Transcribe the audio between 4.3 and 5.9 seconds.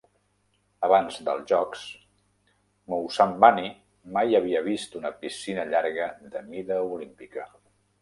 havia vist una piscina